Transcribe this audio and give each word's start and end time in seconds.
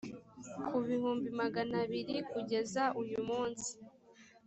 ku 0.67 0.75
bihumbi 0.85 1.27
magana 1.41 1.75
abiri 1.83 2.15
kugeza 2.31 2.83
uyumunsi 3.01 3.71